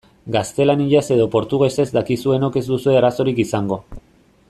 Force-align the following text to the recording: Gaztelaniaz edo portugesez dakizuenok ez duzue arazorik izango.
Gaztelaniaz 0.35 1.03
edo 1.17 1.27
portugesez 1.35 1.87
dakizuenok 1.99 2.57
ez 2.63 2.65
duzue 2.73 2.97
arazorik 3.03 3.43
izango. 3.49 3.81